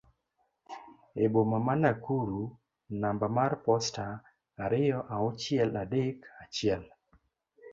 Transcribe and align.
e 1.23 1.25
boma 1.33 1.57
ma 1.65 1.75
Nakuru 1.83 2.41
namba 3.01 3.27
mar 3.37 3.51
posta 3.65 4.05
ariyo 4.63 4.99
auchiel 5.15 5.71
adek 5.83 6.17
achiel 6.43 6.83